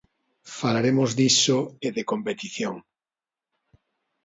Falaremos 0.59 1.09
diso, 1.19 1.59
e 1.85 1.87
de 1.95 2.03
competición. 2.11 2.75